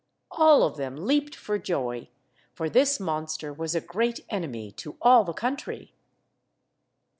[0.31, 2.09] All of them leaped for joy,
[2.55, 5.93] for this monster was a great enemy to all the country.